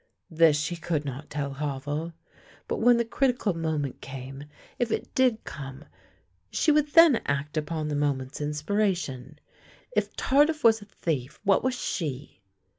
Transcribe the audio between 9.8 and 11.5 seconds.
If Tardif was a thief,